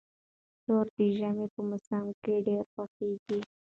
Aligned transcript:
شوروا 0.61 0.89
د 0.97 0.99
ژمي 1.17 1.47
په 1.53 1.61
موسم 1.69 2.05
کې 2.23 2.33
ډیره 2.45 2.65
خوښیږي. 2.71 3.39